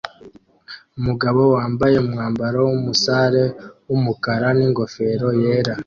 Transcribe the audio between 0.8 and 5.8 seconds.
Umugabo wambaye umwambaro wumusare wumukara ningofero yera